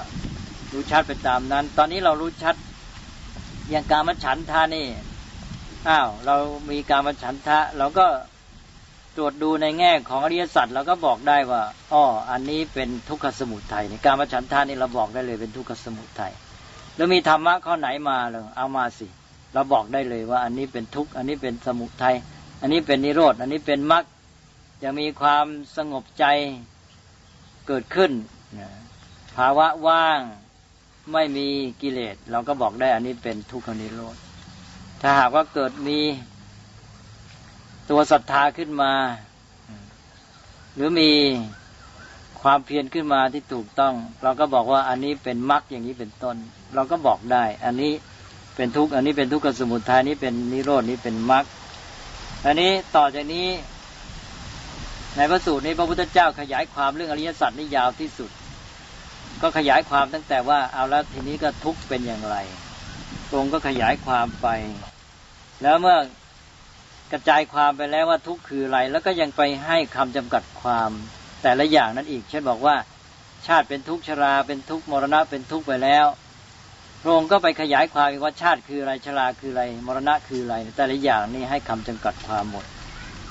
[0.73, 2.55] รู้ชัดไปตามนั้น ตอนนี้เรารู้ชัด
[3.71, 4.87] อย่างการมฉันทะนี่
[5.89, 6.37] อ้าวเรา
[6.71, 8.07] มีการมฉันทะเราก็
[9.17, 16.33] ตรวจดูในแง่ของอริยสัจเราก็บอกได้ว่าอ๋ออันนี้เป็นทุกขสมุทัยในการมฉันทานี่เราบอกได้เลยเป็นทุกขสมุทัย
[16.97, 19.07] แล้วมีธรรมะข้อไหนมาเลยเอามาสิ
[19.55, 22.17] เราบอกได้เลยว่า อันนี้เป็นทุกข์อันนี้เป็นสมุทัย
[22.61, 24.05] อันนี้เป็นนิโรธอันนี้เป็นมรรค
[24.83, 26.25] จะมีความสงบใจ
[27.67, 28.11] เกิดขึ้น
[29.37, 30.21] ภาวะว่าง
[31.13, 31.49] ไม่มี
[31.83, 34.17] กิเลส เราก็บอกได้อันนี้เป็นทุกขนิโรธ
[35.01, 36.01] ถ้าหากว่าเกิดมี
[37.91, 38.93] ตัวศรัทธาขึ้นมา
[40.75, 41.11] หรือมี
[42.43, 46.37] ความเพียรขึ้นมาที่ถูกต้อง เราก็บอกว่าอันนี้เป็นมรรคอย่างนี้เป็นต้น
[46.75, 47.93] เราก็บอกได้ อันนี้
[48.57, 51.45] เป็นทุกข์อันนี้เป็นทุกขสมุทัยนี้เป็นนิโรดนี้เป็นมรรค
[52.47, 53.49] อันนี้ต่อจากนี้
[55.17, 58.31] ในพระสูตรนี้พระพุทธเจ้าขยายความเรื่องอริยสัจนี่ยาวที่สุด
[59.43, 62.37] ก็ขยายความตั้งแต่ว่าเอาแล้วทีนี้ก็ทุกเป็นอย่างไร
[63.31, 64.49] ตรงก็ขยายความไป
[65.63, 65.99] แล้วเมื่อ
[67.13, 70.91] กระจายความไปแล้วว่าทุกคืออะไร แล้วก็ยังไปให้คำจำกัดความ
[71.43, 72.77] แต่ละอย่างนั้นอีก เช่นบอกว่า
[73.47, 76.07] ชาติเป็นทุกชราเป็นทุกมรณะเป็นทุกไปแล้ว
[77.03, 82.65] พระองค์ก็ไปขยายความว่าชาติคืออะไรชราคืออะไร มรณะคืออะไร แต่ละอย่างนี้ให้คำจำกัดความหมด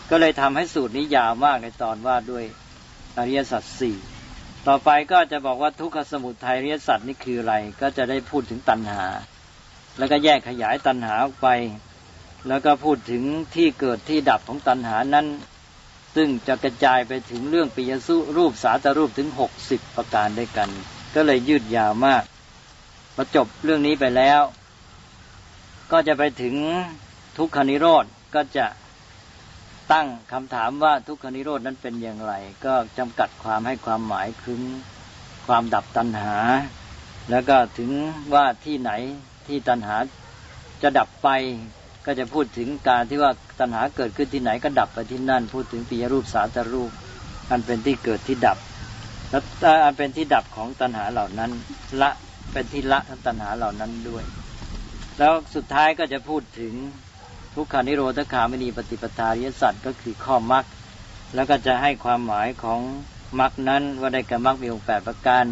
[0.10, 2.46] ก็เลยทำให้สูตรนี้ยาวมากในตอนว่าด้วย
[3.18, 3.98] อริยสัจสี่
[4.68, 9.04] ต่อไปก็จะบอกว่าทุกขสมุทัยอริยสัจนี่คืออะไร ก็จะได้พูดถึงตัณหา
[9.98, 11.48] แล้วก็แยกขยายตัณหาออกไป
[12.48, 13.24] แล้วก็พูดถึง
[13.56, 15.28] ที่เกิดที่ดับของตัณหานั้น
[16.16, 20.70] ซึ่งจะกระจายไปถึงเรื่องปิยสุรูปสาตรูปถึงหกสิบประการด้วยกัน
[21.16, 22.24] ก็เลยยืดยาวมาก
[23.16, 24.42] พอจบเรื่องนี้ไปแล้ว
[25.92, 26.56] ก็จะไปถึง
[27.38, 28.66] ทุกขนิโรธก็จะ
[29.92, 32.34] ตั้งคำถามว่าทุกขนิโรธนั้นเป็นอย่างไร
[32.66, 34.60] ก็จำกัดความให้ความหมายถึง
[35.48, 36.38] ความดับตัณหา
[37.30, 37.92] แล้วก็ถึง
[38.34, 38.92] ว่าที่ไหน
[39.48, 39.96] ที่ตัณหา
[40.84, 41.30] จะดับไป
[42.06, 46.92] ก็จะพูดถึงการที่ว่าตัณหาเกิดขึ้นที่ไหนก็ดับไปที่นั่น พูดถึงปิยรูปสาตรูป
[47.50, 48.58] อันเป็นที่เกิดที่ดับ
[49.30, 49.44] แล้ว
[49.84, 51.52] อันเป็นที่ดับของตัณหาเหล่านั้น
[52.02, 52.12] ละ
[52.52, 54.24] เป็นที่ละทั้งตัณหาเหล่านั้นด้วย
[55.20, 56.74] แล้วสุดท้ายก็จะพูดถึง
[57.56, 60.66] ทุกขานิโรธคามินีปฏิปทาริยสัตว์ก็คือข้อมรรค
[61.36, 62.80] แล้วก็จะให้ความหมายของ
[63.40, 65.46] มรรคนั้นว่าได้กับมรรคมีองค์แปดประการ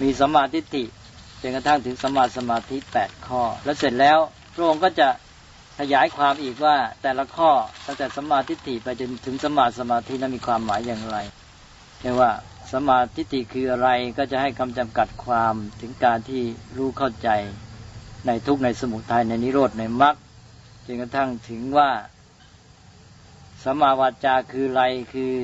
[0.00, 0.84] มีสมาธิิ
[1.40, 4.18] จนกระทั่งถึงสมาสมาธิแปดข้อ แล้วเสร็จแล้ว
[4.54, 5.08] พระองค์ก็จะ
[5.78, 7.50] ขยายความอีกว่าแต่ละข้อ
[7.86, 11.16] ตั้งแต่สมาธิฏิไปจนถึงสมาสมาธินั้นมีความหมายอย่างไร
[12.00, 12.30] เรียกว่า
[12.72, 16.42] สมาธิฏิคืออะไรก็จะให้คำจำกัดความถึงการที่
[16.76, 17.28] รู้เข้าใจ
[18.26, 20.14] ในทุกในสมุทัยในนิโรธในมรรค
[20.90, 21.90] จนกระทั่งถึงว่า
[23.62, 25.34] สมาวาจาคือไรคือ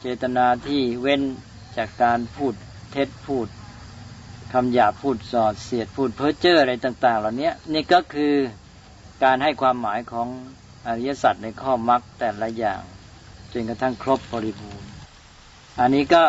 [0.00, 1.22] เจตนาที่เว้น
[1.76, 2.54] จากการพูด
[2.92, 3.48] เท็จพูด
[4.52, 8.34] คำหยาพูดสอดเสียดพูดเพ้อเจ้ออะไรต่าง ๆ เหล่านี้นี่ก็คือ
[9.24, 10.28] การให้ความหมายของ
[10.86, 12.82] อริยสัจในข้อมรรคแต่ละอย่าง
[13.52, 14.90] จนกระทั่งครบบริบูรณ์
[15.80, 16.22] อันนี้ก็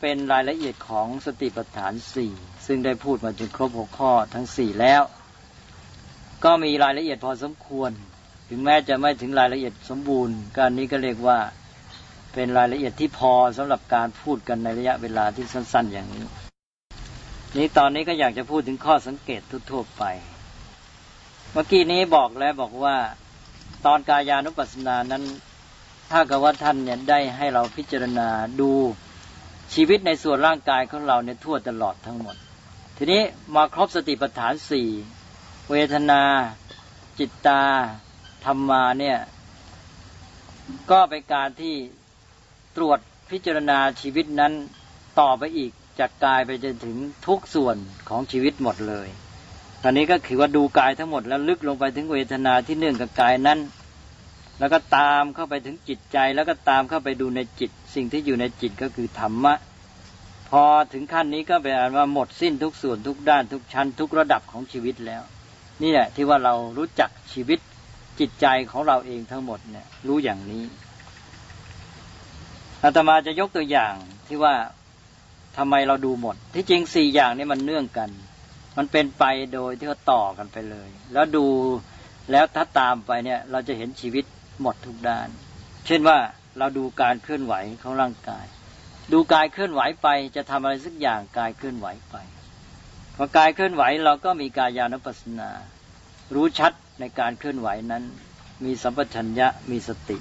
[0.00, 2.32] เป็นรายละเอียดของสติปัฏฐานสี่
[2.66, 5.02] ซึ่งได้พูดมาจนครบหกข้อทั้งสี่แล้ว
[6.44, 7.90] ก็มีรายละเอียดพอสมควร
[8.48, 11.38] ถึงแม้จะไม่ถึงรายละเอียดสมบูรณ์ การนี้ก็เรียกว่า
[12.34, 16.24] เป็นรายละเอียดที่พอสำหรับการพูดกันในระยะเวลาที่สั้น ๆ อย่างนี้
[17.56, 20.04] นี้ตอนนี้ก็อยากจะพูดถึงข้อสังเกตทั่วๆไป
[21.52, 22.96] เมื่อกี้นี้บอกแล้วบอกว่า
[23.86, 25.22] ตอนกายานุปัสสนานั้น
[26.10, 28.28] ถ้ากับว่าท่านเนี่ยได้ให้เราพิจารณา
[28.60, 28.70] ดู
[29.74, 32.36] ชีวิตในส่วนร่างกายของเราเนี่ยทั่วตลอดทั้งหมด
[32.96, 33.22] ทีนี้
[33.54, 34.88] มาครบสติปัฏฐานสี่
[35.70, 36.22] เวทนา
[37.18, 37.62] จิตตา
[38.44, 39.18] ธรรมาเนี่ย
[40.90, 41.74] ก็เป็นการที่
[42.76, 42.98] ตรวจ
[43.30, 44.52] พิจารณาชีวิตนั้น
[45.20, 46.96] ต่อไปอีกจากกายไปจนถึง
[47.26, 47.76] ทุกส่วน
[48.08, 49.08] ของชีวิตหมดเลย
[49.82, 53.58] ตอนนี้ก็คือว่าดูกายทั้งหมดแล้วลึกลงไปถึงเวทนาที่เนื่องกับกายนั้น
[54.58, 59.54] แล้วก็ตามเข้าไปถึงจิตใจ แล้วก็ตามเข้าไปดูในจิต สิ่งที่อยู่ในจิตก็คือธรรมะ
[60.50, 65.22] พอถึงขั้นนี้ก็เป็นอันว่าหมดสิ้นทุกส่วนทุกด้านทุกชั้นทุกระดับของชีวิตแล้ว
[65.82, 67.58] นี่แหละที่ว่าเรารู้จักชีวิต
[68.20, 70.64] จิตใจของเราเองทั้งหมดเนี่ยรู้อย่างนี้
[72.82, 73.94] อาตมาจะยกตัวอย่าง
[74.28, 74.54] ที่ว่า
[75.56, 78.10] ทำไมเราดูหมด ที่จริงสี่อย่างนี้มันเนื่องกัน
[78.76, 81.46] มันเป็นไปโดยที่ว่าต่อกันไปเลย แล้วดู
[82.30, 84.24] แล้วถ้าตามไปเนี่ย เราจะเห็นชีวิต
[84.62, 85.28] หมดทุกด้าน
[85.86, 86.18] เช่นว่า
[86.58, 88.46] เราดูการเคลื่อนไหวของร่างกาย
[89.12, 92.16] ดูกายเคลื่อนไหวไปจะทำอะไรสักอย่างกายเคลื่อนไหวไป
[93.16, 95.50] พอกายเคลื่อนไหวเราก็มีกายานุปัสสนา
[96.34, 98.02] รู้ชัดในการเคลื่อนไหวนั้น
[98.64, 100.18] มีสัมปชัญญะมีสติ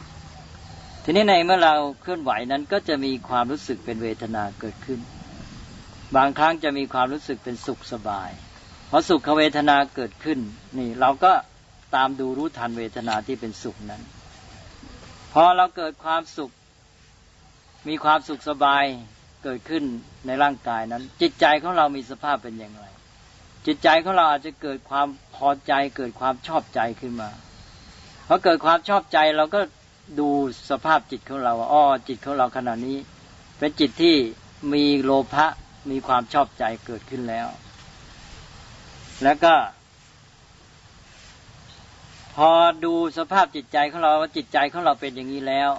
[1.04, 5.00] ทีนี้ในเมื่อเราเคลื่อนไหวนั้นก็จะมีความรู้สึกเป็นเวทนาเกิดขึ้น
[6.16, 8.30] บางครั้งจะมีความรู้สึกเป็นสุขสบาย
[8.90, 10.40] พอสุขเวทนาเกิดขึ้น
[10.78, 11.34] นี่เราก็
[11.96, 14.02] ตามดูรู้ทันเวทนาที่เป็นสุขนั้น
[15.34, 16.52] พอเราเกิดความสุข
[17.88, 18.84] มีความสุขสบาย
[19.44, 19.84] เกิดขึ้น
[20.26, 22.86] ในร่างกายนั้น จิตใจของเรามีสภาพเป็นอย่างไร
[23.66, 27.30] จิตใจของเราอาจจะเกิดความพอใจ เกิดความชอบใจขึ้นมา
[28.28, 29.62] พอเกิดความชอบใจเราก็
[30.20, 30.30] ดู
[30.70, 32.98] สภาพจิตของเราอ๋อจิตของเราขณะนี้
[33.58, 34.16] เป็นจิตที่
[34.74, 35.46] มีโลภะ
[35.92, 37.48] มีความชอบใจเกิดขึ้นแล้ว
[39.24, 39.54] แล้วก็
[42.36, 42.50] พอ
[42.84, 45.70] ดูสภาพจิตใจของเราว่าจิตใจของเราเป็นอย่างนี้แล้ว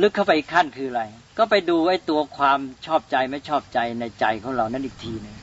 [0.00, 1.02] ลึกเข้าไปอีกขั้นคืออะไร
[1.38, 5.36] ก็ไปดูไอ้ตัวความชอบใจไม่ชอบใจในใจของเรานั่นอีกทีหนึ่ง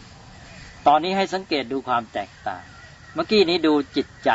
[0.87, 2.63] ตอนนี้ให้สังเกตดูความแตกต่าง
[3.13, 4.31] เมื่อกี้นี้ดูจิตใจ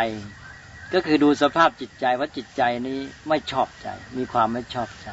[0.95, 2.99] ก็คือดูสภาพจิตใจว่าจิตใจนี้
[3.29, 5.09] ไม่ชอบใจ มีความไม่ชอบใจ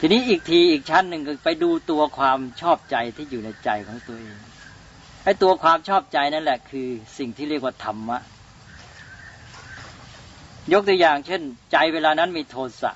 [0.00, 4.38] ทีนี้อีกทีอีกชั้นหนึ่งก็ไปดูตัวความชอบใจที่อยู่ในใจของตัวเอง
[5.24, 8.18] ไอ้ตัวความชอบใจนั่นแหละ คือสิ่งที่เรียกว่าธรรมะ
[10.72, 12.92] ยกตัวอย่างเช่น ใจเวลานั้นมีโทสะ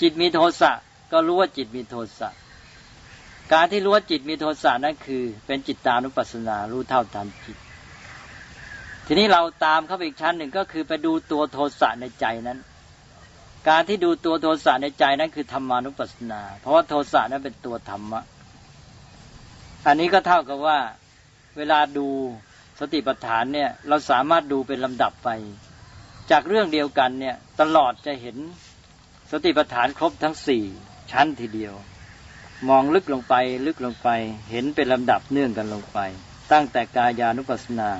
[0.00, 0.72] จิตมีโทสะ
[1.12, 2.28] ก็รู้ว่าจิตมีโทสะ
[3.52, 7.58] การที่รู้ว่าจิตมีโทสะนั่นคือ เป็นจิตตานุปัสสนารู้เท่าทันจิต
[9.06, 12.58] ทีนี้เราตามเข้าไปอีกชั้นหนึ่งก็คือไปดูตัวโทสะในใจนั้น
[13.68, 18.20] การที่ดูตัวโทสะในใจนั้นคือธรรมานุปัสสนา เพราะว่าโทสะนั้นเป็นตัวธรรมะ
[19.86, 20.78] อันนี้ก็เท่ากับว่า
[21.56, 22.06] เวลาดู
[22.80, 25.28] สติปัฏฐานเนี่ยเราสามารถดูเป็นลำดับไป
[26.30, 28.36] จากเรื่องเดียวกันเนี่ยตลอดจะเห็น
[29.30, 30.64] สติปัฏฐานครบทั้งสี่
[31.10, 31.74] ชั้นทีเดียว
[32.68, 33.34] มองลึกลงไป
[33.66, 34.08] ลึกลงไป
[34.50, 35.98] เห็นเป็นลำดับเนื่องกันลงไป
[36.52, 37.90] ตั้งแต่กายานุปัสสนา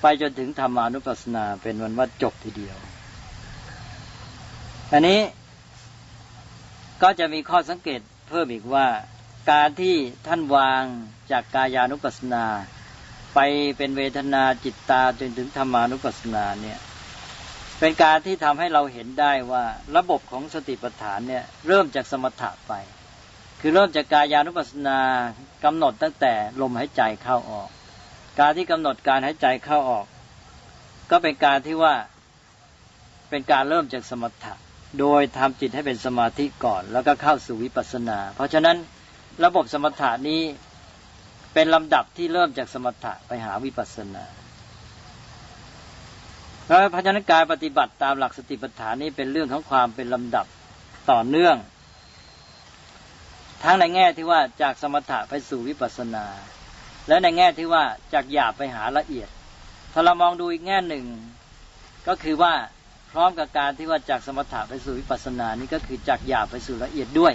[0.00, 2.76] ไปจนถึงธรรมานุปัสสนาเป็นวันว่าจบทีเดียว
[4.92, 5.20] อันนี้
[7.02, 8.86] ก็จะมีข้อสังเกตเพิ่มอีกว่า
[9.50, 10.82] การที่ท่านวาง
[11.30, 12.44] จากกายานุปัสสนา
[13.34, 13.40] ไป
[13.76, 16.78] เป็นเวทนาจิตตาจนถึงธรรมานุปัสสนาเนี่ย
[17.80, 19.64] เป็นการที่ทำให้เราเห็นได้ว่า
[19.96, 22.72] ระบบของสติปัฏฐานเนี่ยเริ่มจากสมถะไป
[23.60, 24.98] คือเริ่มจากกายานุปัสสนา
[25.64, 27.68] กำหนดตั้งแต่ลมหายใจเข้าออก
[28.40, 30.06] การที่กำหนดการหายใจเข้าออก
[31.10, 31.94] ก็เป็นการที่ว่า
[33.30, 34.54] เป็นการเริ่มจากสมถะ
[35.00, 38.76] โดยทำจิตให้เป็นสมาธิก่อน แล้วก็เข้าสู่วิปัสสนา เพราะฉะนั้น
[39.44, 40.42] ระบบสมถะนี้
[41.54, 44.24] เป็นลำดับที่เริ่มจากสมถะไปหาวิปัสสนา
[46.66, 50.46] แล้วพัฒนกายปฏิบัติตามหลักสติปัฏฐานนี้เป็นเรื่องของความเป็นลำดับ
[51.10, 51.56] ต่อเนื่อง
[53.62, 56.26] ทั้งในแง่ที่ว่าจากสมถะไปสู่วิปัสสนา
[57.08, 59.28] และในแง่ที่ว่าจากหยาบไปหาละเอียด
[59.92, 61.04] ถ้าเรามองดูอีกแง่หนึ่ง
[62.08, 62.54] ก็คือว่า
[63.12, 67.34] พร้อมกับการที่ว่าจากสมถะไปสู่วิปัสสนานี้ก็คือจากหยาบไปสู่ละเอียดด้วย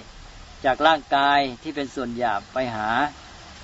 [0.65, 2.87] จากร่างกายที่เป็นส่วนหยาบไปหา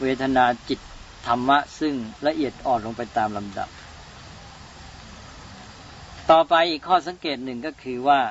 [0.01, 0.79] เวทนาจิต
[1.27, 1.93] ธรรมะ ซึ่ง
[2.27, 3.69] ละเอียดอ่อนลงไปตามลำดับ
[6.31, 8.21] ต่อไปอีกข้อสังเกตหนึ่งก็คือว่า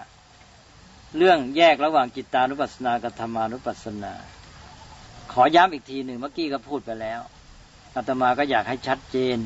[1.16, 4.12] เรื่องแยกระหว่างจิตตานุปัสสนากับธรรมานุปัสสนา
[5.32, 7.20] ขอย้ำอีกทีหนึ่งเมื่อกี้ก็พูดไปแล้ว
[7.94, 9.38] อาตมาก็อยากให้ชัดเจน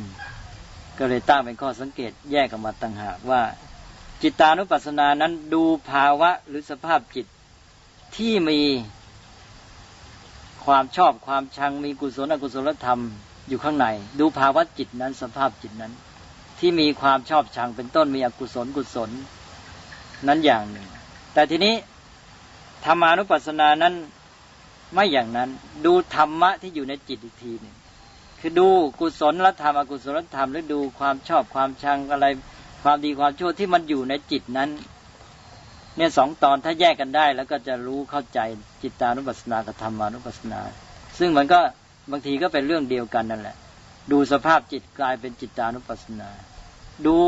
[0.98, 3.42] ก็เลยตั้งเป็นข้อสังเกตแยกกันมาต่างหากว่า
[4.22, 7.26] จิตตานุปัสสนานั้นดูภาวะหรือสภาพจิต
[8.16, 8.60] ที่มี
[10.64, 13.00] ความชอบความชังมีกุศลอกุศลธรรม
[13.48, 13.86] อยู่ข้างใน
[14.20, 15.92] ดูภาวะจิตนั้นสภาพจิตนั้น
[16.60, 19.10] ที่มีความชอบชังเป็นต้นมีอกุศลกุศล
[20.26, 20.86] นั้นอย่างหนึ่ง
[21.34, 21.74] แต่ทีนี้
[22.84, 23.94] ธรรมานุปัสสนานั้น
[24.92, 25.48] ไม่อย่างนั้น
[25.86, 27.74] ดูธรรมะที่อยู่ในจิตอีกทีหนึ่ง
[28.40, 28.68] คือดู
[29.00, 32.26] กุศลธรรมอกุศลธรรมหรือดูความชอบความชังอะไร
[32.82, 34.68] ความดีความชั่วที่มันอยู่ในจิตนั้น
[35.96, 38.38] เนี่ยสองตอนถ้าแยกกันได้ แล้วก็จะรู้เข้าใจ
[38.82, 40.60] จิตตานุปัสสนากับธรรมานุปัสสนา
[41.18, 41.60] ซึ่งมันก็
[42.10, 43.56] บางทีก็เป็นเรื่องเดียวกันนั่นแหละ
[44.10, 46.30] ดูสภาพจิตกลายเป็นจิตานุปัสสนา
[47.06, 47.18] ดู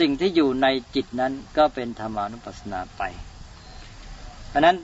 [0.00, 3.02] สิ่งที่อยู่ในจิตนั้นก็เป็นธรรมานุปัสสนาไป
[4.48, 4.76] เพราะนั้น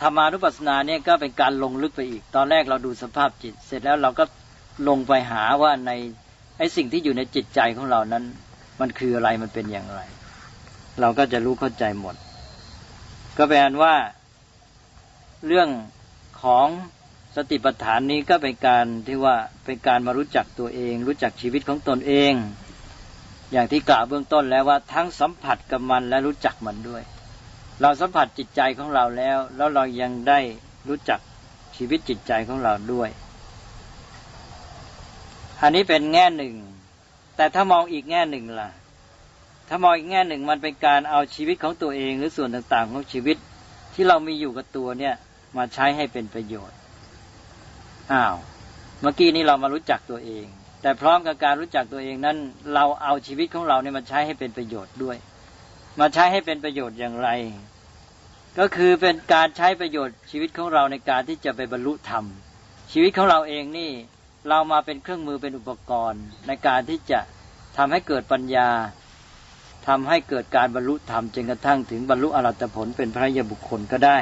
[0.00, 4.24] ธรรมานุปัสสนาเนี่ยก็เป็นการลงลึกไปอีก ตอนแรกเราดูสภาพจิต เสร็จแล้วเราก็
[4.88, 5.90] ลงไปหาว่าใน
[6.58, 8.24] ไอ้สิ่งที่อยู่ในจิตใจของเรานั้น
[8.80, 10.00] มันคืออะไรมันเป็นอย่างไร
[11.00, 12.14] เราก็จะรู้เข้าใจหมด
[13.36, 13.94] ก็แปลว่า
[15.46, 15.68] เรื่อง
[16.42, 16.66] ของ
[17.36, 22.32] สติปัฏฐานนี้ก็เป็นการที่ว่าเป็นการมารู้จักตัวเอง รู้จักชีวิตของตนเอง
[23.52, 27.02] อย่างที่กล่าวเบื้องต้นแล้วว่าทั้งสัมผัสกับมันและรู้จักมันด้วย
[27.80, 30.38] เราสัมผัสจิตใจของเราแล้ว แล้วเรายังได้
[30.88, 31.20] รู้จัก
[31.76, 33.10] ชีวิตจิตใจของเราด้วย
[35.62, 36.54] อันนี้เป็นแง่หนึ่ง
[37.36, 38.70] แต่ถ้ามองอีกแง่หนึ่งล่ะ
[39.68, 43.36] ถ้ามองอีกแง่หนึ่งมันเป็นการเอาชีวิตของตัวเองหรือส่วนต่างๆของชีวิต
[43.94, 45.14] ที่เรามีอยู่กับตัวเนี่ย
[45.56, 46.78] มาใช้ให้เป็นประโยชน์
[48.12, 48.36] อ้าว
[49.00, 50.46] เมื่อกี้นี้เรามารู้จักตัวเอง
[50.82, 52.36] แต่พร้อมกับการรู้จักตัวเองนั้น
[52.74, 55.16] เราเอาชีวิตของเราเนี่ยมาใช้ให้เป็นประโยชน์ด้วย
[56.00, 57.28] มาใช้ให้เป็นประโยชน์อย่างไร
[58.58, 62.24] ก็คือเป็นการใช้ประโยชน์ชีวิตของเราในการที่จะไปบรรลุธรรม
[62.92, 63.90] ชีวิตของเราเองนี่
[64.48, 67.20] เรามาเป็นเครื่องมือเป็นอุปกรณ์ในการที่จะ
[67.76, 68.70] ทำให้เกิดปัญญา
[69.86, 74.18] ทำให้เกิดการบรรลุธรรมจนกระทั่งถึงบรรลุอรัตผลเป็นพระยาบุคคลก็ได้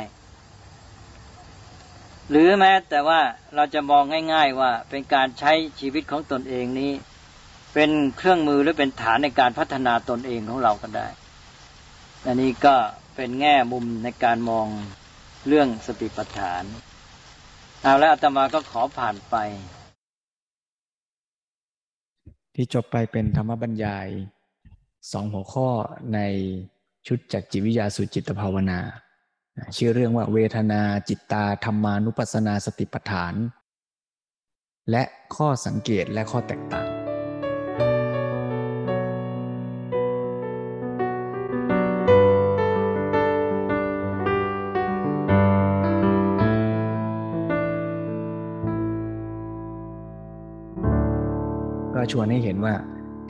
[2.30, 3.20] หรือแม้แต่ว่า
[3.54, 6.92] เราจะมองง่าย ๆว่าเป็นการใช้ชีวิตของตนเองนี้
[7.74, 11.08] เป็นเครื่องมือหรือเป็นฐานในการพัฒนาตนเองของเราก็ได้
[12.26, 12.74] อันนี้ก็
[13.16, 14.66] เป็นแง่มุมในการมอง
[15.48, 16.62] เรื่องสติปัฏฐาน
[17.82, 19.36] เอาแล้วอาตมาก็ขอผ่านไป
[22.54, 24.08] ที่จบไปเป็นธรรมบรรยาย
[25.12, 25.68] สองหัวข้อ
[26.14, 26.20] ใน
[27.06, 28.80] ชุดจากจิตวิทยาสู่จิตภาวนา
[29.76, 33.34] ชื่อเรื่องว่าเวทนาจิตตาธรรมานุปัสสนาสติปัฏฐาน
[34.90, 35.02] และ
[35.34, 36.88] ข้อสังเกตและข้อแตกต่าง
[51.94, 52.74] ก็ชวนให้เห็นว่า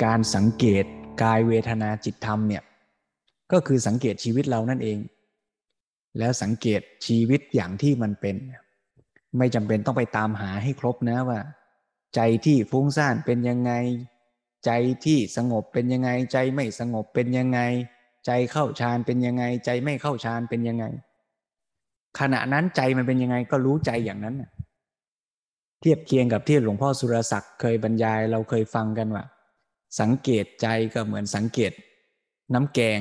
[0.05, 0.85] การสังเกต
[1.23, 2.63] กายเวทนาจิตธรรมเนี่ย
[3.53, 4.99] ก็คือสังเกตชีวิตเรานั่นเอง
[6.19, 8.37] แล้วสังเกตชีวิตอย่างที่มันเป็น
[9.39, 11.41] ไม่จำเป็นต้องไปตามหาให้ครบนะว่า
[12.17, 13.73] ใจที่ฟุ้งซ่านเป็นยังไง
[14.67, 14.71] ใจ
[15.05, 17.61] ที่สงบเป็นยังไง ใจไม่สงบเป็นยังไง
[18.27, 20.85] ใจเข้าฌานเป็นยังไง ใจไม่เข้าฌานเป็นยังไง
[22.19, 24.37] ขณะนั้นใจมันเป็นยังไงก็รู้ใจอย่างนั้น
[25.81, 29.25] เทียบเคียงกับที่หลวงพ่อสุรศักดิ์เคยบรรยายเราเคยฟังกันว่า
[30.01, 31.73] สังเกตใจก็เหมือนสังเกต
[32.55, 32.99] น้ำแกง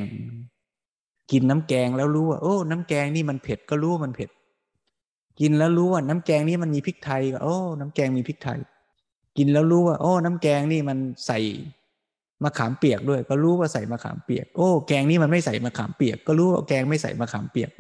[1.32, 4.30] กินน้ำแกงแล้วรู้ว่าโอ้ น้ำแกงนี่มันเผ็ดก็รู้ว่ามันเผ็ด
[5.40, 8.60] กินแล้วรู้ว่า น้ำแกงนี่มันมีพริกไทยก็โอ้ น้ำแกงมีพริกไทย
[9.38, 11.40] กินแล้วรู้ว่า โอ้ น้ำแกงนี่มันใส่
[12.44, 17.72] มะขามเปียกด้วย ก็รู้ว่าใส่มะขามเปียก โอ้ แกงนี่มันไม่ใส่มะขามเปียก ก็รู้ว่าแกงไม่ใส่มะขามเปียก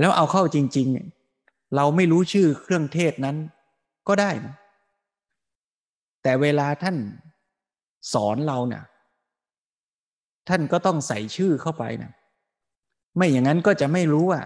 [0.00, 0.88] แล้วเอาเข้าจริง
[1.32, 3.36] ๆ เราไม่รู้ชื่อเครื่องเทศนั้น
[4.08, 4.54] ก็ได้นะ
[6.22, 6.96] แต่เวลาท่าน
[8.12, 8.84] สอนเราเนะ่ย
[10.48, 12.10] ท่านก็ต้องใส่ชื่อเข้าไปนะ
[13.16, 14.40] ไม่อย่างนั้นก็จะไม่รู้ว่า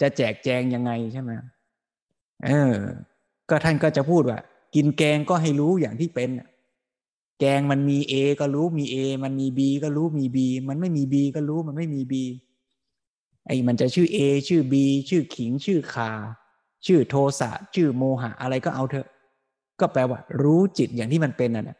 [0.00, 1.30] จะแจกแจงยังไงใช่ไหม
[2.44, 2.74] เออ
[3.48, 4.38] ก็ท่านก็จะพูดว่า
[4.74, 6.30] กินแกงก็ให้รู้อย่างที่เป็น
[7.40, 12.14] แกงมันมี A ก็รู้มี A มันมี B ก็รู้มี B มันไม่มี B ก็รู้มันไม่มี B
[13.46, 14.74] ไอ้มันจะชื่อ A ชื่อ B
[15.08, 16.10] ชื่อขิง ชื่อคา
[16.86, 19.08] ชื่อโทสะ ชื่อโมหะ อะไรก็เอาเถอะ
[19.80, 21.78] ก็แปลว่า รู้จิตอย่างที่มันเป็นน่ะ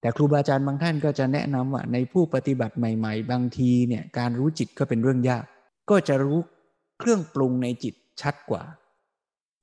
[0.00, 5.44] แต่ครูบาอาจารย์บางท่านก็จะแนะนำว่าในผู้ปฏิบัติใหม่ ๆ บางทีเนี่ยการรู้จิตก็เป็นเรื่องยาก
[5.90, 6.38] ก็จะรู้
[6.98, 8.62] เครื่องปรุงในจิตชัดกว่า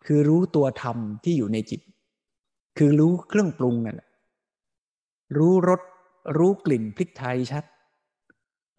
[0.06, 1.82] คือรู้ตัวธรรมที่อยู่ในจิต
[2.78, 4.10] คือรู้เครื่องปรุงนั่นแหละ
[5.38, 5.82] รู้รส
[6.38, 7.64] รู้กลิ่นพริกไทยชัด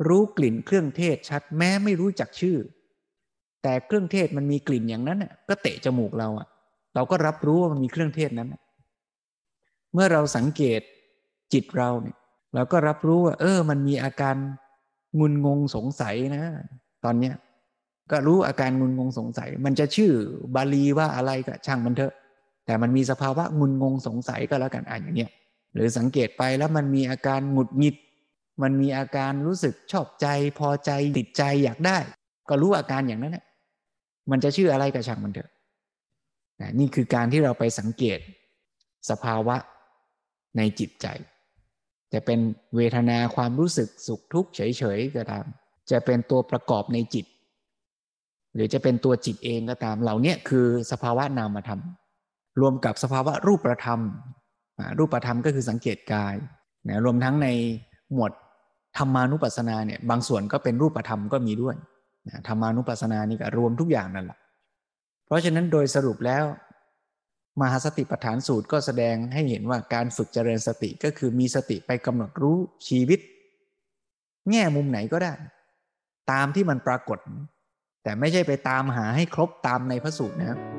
[0.08, 2.56] รู้กลิ่นเครื่องเทศชัด แม้ไม่รู้จักชื่อ
[3.62, 6.48] แต่เครื่องเทศมันมีกลิ่นอย่างนั้นก็เตะจมูกเราอะ
[6.94, 8.54] เราก็รับรู้ว่ามันมีเครื่องเทศนั้น
[9.92, 10.80] เมื่อเราสังเกต
[11.52, 12.16] จิตเราเนี่ย
[12.54, 14.36] เราก็รับรู้ว่า เออ มันมีอาการ
[15.18, 16.44] งุนงงสงสัยนะ
[17.04, 17.34] ตอนเนี้ย
[18.10, 20.10] ก็รู้อาการงุนงงสงสัย มันจะชื่อ
[20.54, 22.14] บาลีว่าอะไรก็ช่างมันเถอะ
[22.66, 25.30] แต่มันมีสภาวะงุนงงสงสัยก็แล้วกันอ่านอย่างเนี้ย
[25.74, 27.96] หรือสังเกตไปแล้วมันมีอาการหงุดหงิด
[28.62, 30.26] มันมีอาการรู้สึกชอบใจ
[30.58, 31.98] พอใจติดใจอยากได้
[32.48, 33.44] ก็รู้อาการอย่างนั้นแหละ
[34.30, 35.50] มันจะชื่ออะไรก็ช่างมันเถอะ
[36.78, 38.18] นี่คือการที่เราไปสังเกต
[39.10, 39.56] สภาวะ
[40.56, 41.06] ในจิตใจ
[42.12, 42.38] จะเป็น
[42.76, 45.44] เวทนาความรู้สึกสุขทุกข์เฉยๆก็ตาม
[45.90, 47.26] จะเป็นตัวประกอบในจิต
[48.54, 51.80] หรือจะเป็นตัวจิตเองก็ตาม เหล่านี้คือสภาวะนามธรรม
[52.60, 54.00] รวมกับสภาวะรูปธรรม
[54.98, 56.34] รูปธรรมก็คือสังเกตกาย
[56.88, 57.48] นะรวมทั้งใน
[58.12, 58.32] หมวด
[58.98, 61.76] ธรรมานุปัสสนาเนี่ยบางส่วนก็เป็นรูปธรรมก็มีด้วย
[62.28, 64.38] นะธรรมานุปัสสนานี่ก็รวมทุกอย่างนั่นแหละ
[65.26, 66.44] เพราะฉะนั้นโดยสรุปแล้ว
[67.60, 73.20] มหาสติปัฏฐานสูตรก็แสดงให้เห็นว่าการฝึกเจริญสติก็คือมีสติไปกำหนดรู้ชีวิต
[74.50, 75.32] แง่มุมไหนก็ได้
[76.30, 77.18] ตามที่มันปรากฏ
[78.02, 80.75] แต่ไม่ใช่ไปตามหาให้ครบตามในพระสูตรนะครับ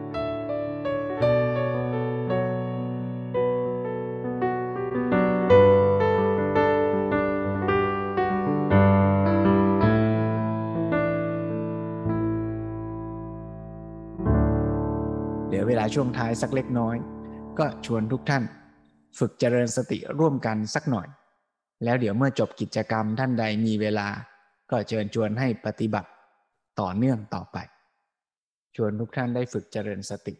[15.95, 16.95] ช่วงท้ายสักเล็กน้อย
[17.59, 18.43] ก็ชวนทุกท่าน
[19.19, 21.07] ฝึกเจริญสติร่วมกันสักหน่อย
[21.83, 24.07] แล้วเดี๋ยวเมื่อจบกิจกรรมท่านใดมีเวลา
[24.71, 26.09] ก็เชิญชวนให้ปฏิบัติ
[26.79, 27.57] ต่อเนื่องต่อไป
[28.75, 30.33] ชวนทุกท่านได้ฝึกเจริญสติ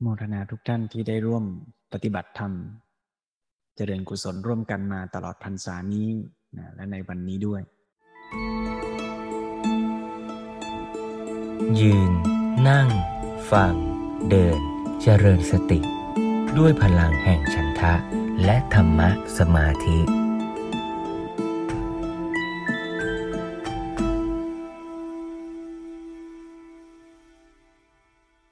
[0.00, 1.44] โมทนาทุกท่านที่ได้ร่วม
[1.92, 2.52] ปฏิบัติธรรม
[3.76, 6.08] เจริญกุศลร่วมกันมาตลอดพรรษานี้
[6.58, 7.62] นะและในวันนี้ด้วย
[11.80, 12.12] ยืน
[12.68, 12.88] นั่ง
[13.52, 13.74] ฟัง
[14.30, 14.60] เดิน
[15.02, 15.80] เจริญสติ
[16.58, 17.94] ด้วยพลังแห่งฉันทะ
[18.44, 19.98] และธรรมะสมาธิ